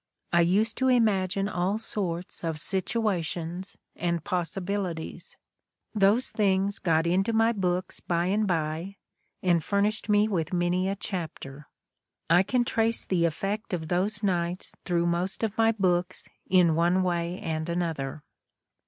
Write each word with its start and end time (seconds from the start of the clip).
I 0.33 0.41
used 0.41 0.79
to 0.79 0.87
imagine 0.87 1.47
all 1.47 1.77
sorts 1.77 2.43
of 2.43 2.59
situations 2.59 3.77
and 3.95 4.23
possibilities. 4.23 5.37
Those 5.93 6.31
things 6.31 6.79
got 6.79 7.03
50 7.03 7.03
The 7.03 7.03
Ordeal 7.03 7.03
of 7.03 7.05
Mark 7.05 7.05
Twain 7.05 7.19
into 7.19 7.37
my 7.37 7.61
books 7.71 7.99
by 7.99 8.25
and 8.25 8.47
by 8.47 8.95
and 9.43 9.63
furnished 9.63 10.09
me 10.09 10.27
with 10.27 10.53
many 10.53 10.89
a 10.89 10.95
chapter. 10.95 11.67
I 12.31 12.41
can 12.41 12.63
trace 12.65 13.05
the 13.05 13.25
effect 13.25 13.73
of 13.73 13.89
those 13.89 14.23
nights 14.23 14.73
through 14.85 15.05
most 15.05 15.43
of 15.43 15.55
my 15.59 15.71
books 15.71 16.27
in 16.49 16.73
one 16.73 17.03
way 17.03 17.37
and 17.39 17.69
another." 17.69 18.23